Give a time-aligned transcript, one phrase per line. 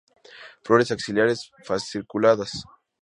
[0.65, 2.53] Flores axilares, fasciculadas.